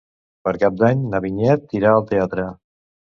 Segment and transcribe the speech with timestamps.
[0.47, 2.47] Per Cap d'Any na Vinyet irà al teatre.